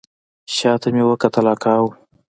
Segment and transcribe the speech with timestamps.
[0.55, 1.85] شا ته مې وکتل اکا و.